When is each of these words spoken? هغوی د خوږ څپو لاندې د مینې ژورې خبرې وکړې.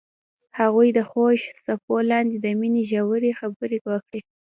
هغوی 0.59 0.89
د 0.97 0.99
خوږ 1.09 1.39
څپو 1.65 1.95
لاندې 2.11 2.37
د 2.39 2.45
مینې 2.59 2.83
ژورې 2.91 3.31
خبرې 3.39 3.77
وکړې. 3.89 4.19